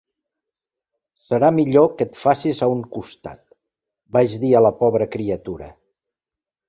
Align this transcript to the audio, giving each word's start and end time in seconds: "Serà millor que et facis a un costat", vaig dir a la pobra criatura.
"Serà 1.25 1.51
millor 1.57 1.91
que 1.99 2.07
et 2.09 2.17
facis 2.21 2.61
a 2.67 2.71
un 2.77 2.81
costat", 2.97 3.43
vaig 4.19 4.39
dir 4.45 4.53
a 4.61 4.67
la 4.69 4.73
pobra 4.81 5.09
criatura. 5.17 5.69